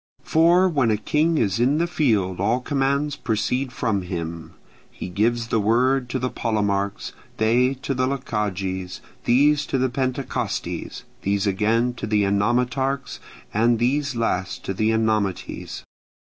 For 0.23 0.67
when 0.67 0.89
a 0.89 0.97
king 0.97 1.37
is 1.37 1.59
in 1.59 1.77
the 1.77 1.85
field 1.85 2.39
all 2.39 2.59
commands 2.59 3.15
proceed 3.15 3.71
from 3.71 4.01
him: 4.01 4.55
he 4.89 5.09
gives 5.09 5.49
the 5.49 5.59
word 5.59 6.09
to 6.09 6.17
the 6.17 6.31
Polemarchs; 6.31 7.11
they 7.37 7.75
to 7.83 7.93
the 7.93 8.07
Lochages; 8.07 9.01
these 9.25 9.63
to 9.67 9.77
the 9.77 9.89
Pentecostyes; 9.89 11.03
these 11.21 11.45
again 11.45 11.93
to 11.93 12.07
the 12.07 12.23
Enomotarchs, 12.23 13.19
and 13.53 13.77
these 13.77 14.15
last 14.15 14.65
to 14.65 14.73
the 14.73 14.89
Enomoties. 14.89 15.83